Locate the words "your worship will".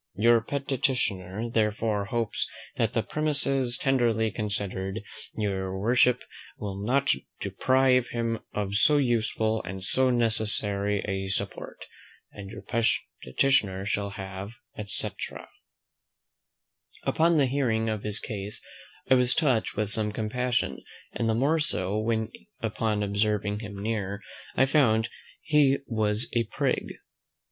5.37-6.83